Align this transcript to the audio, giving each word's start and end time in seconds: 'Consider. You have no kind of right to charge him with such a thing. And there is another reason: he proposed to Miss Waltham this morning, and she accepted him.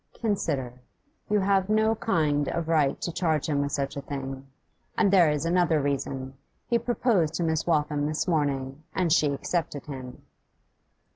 'Consider. 0.19 0.81
You 1.29 1.41
have 1.41 1.69
no 1.69 1.93
kind 1.93 2.47
of 2.49 2.67
right 2.67 2.99
to 3.01 3.11
charge 3.11 3.47
him 3.47 3.61
with 3.61 3.71
such 3.71 3.95
a 3.95 4.01
thing. 4.01 4.47
And 4.97 5.13
there 5.13 5.29
is 5.29 5.45
another 5.45 5.79
reason: 5.79 6.33
he 6.65 6.79
proposed 6.79 7.35
to 7.35 7.43
Miss 7.43 7.67
Waltham 7.67 8.07
this 8.07 8.27
morning, 8.27 8.81
and 8.95 9.13
she 9.13 9.27
accepted 9.31 9.85
him. 9.85 10.23